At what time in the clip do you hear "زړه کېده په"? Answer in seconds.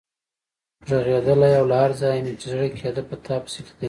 2.51-3.15